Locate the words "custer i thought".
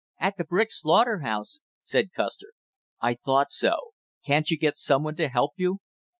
2.11-3.51